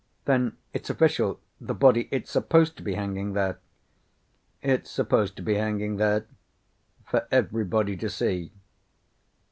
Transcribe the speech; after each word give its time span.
"Then 0.25 0.57
it's 0.73 0.89
official? 0.89 1.39
The 1.59 1.75
body 1.75 2.07
it's 2.09 2.31
supposed 2.31 2.75
to 2.77 2.81
be 2.81 2.95
hanging 2.95 3.33
there?" 3.33 3.59
"It's 4.63 4.89
supposed 4.89 5.35
to 5.35 5.43
be 5.43 5.53
hanging 5.53 5.97
there. 5.97 6.25
For 7.05 7.27
everybody 7.29 7.95
to 7.97 8.09
see." 8.09 8.51